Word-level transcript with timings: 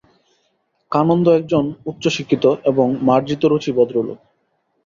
কানন্দ 0.91 1.25
একজন 1.39 1.63
উচ্চশিক্ষিত 1.85 2.43
এবং 2.63 2.87
মার্জিতরুচি 3.07 3.71
ভদ্রলোক। 3.77 4.19